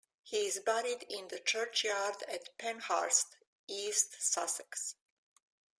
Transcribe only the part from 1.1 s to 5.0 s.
in the churchyard at Penhurst, East Sussex.